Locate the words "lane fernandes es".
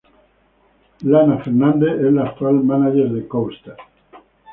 1.03-2.11